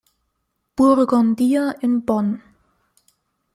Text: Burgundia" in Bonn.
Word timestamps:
Burgundia" 0.75 1.75
in 1.81 1.99
Bonn. 2.03 2.41